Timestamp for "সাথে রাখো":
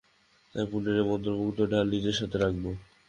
2.19-2.71